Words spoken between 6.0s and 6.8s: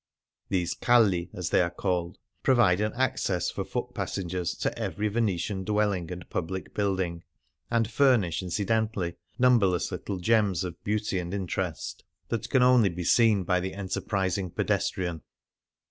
and public